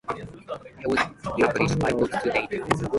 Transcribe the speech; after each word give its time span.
He 0.07 0.95
has 0.95 1.09
published 1.21 1.79
five 1.79 1.95
books 1.95 2.23
to 2.23 2.31
date. 2.49 2.61